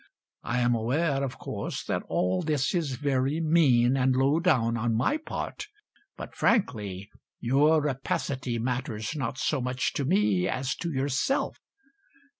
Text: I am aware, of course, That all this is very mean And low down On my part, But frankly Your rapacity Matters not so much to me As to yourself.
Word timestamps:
I 0.41 0.61
am 0.61 0.73
aware, 0.73 1.23
of 1.23 1.37
course, 1.37 1.83
That 1.83 2.01
all 2.09 2.41
this 2.41 2.73
is 2.73 2.93
very 2.95 3.39
mean 3.39 3.95
And 3.95 4.15
low 4.15 4.39
down 4.39 4.75
On 4.75 4.95
my 4.95 5.17
part, 5.17 5.67
But 6.17 6.33
frankly 6.35 7.11
Your 7.39 7.83
rapacity 7.83 8.57
Matters 8.57 9.15
not 9.15 9.37
so 9.37 9.61
much 9.61 9.93
to 9.93 10.03
me 10.03 10.47
As 10.49 10.73
to 10.77 10.91
yourself. 10.91 11.59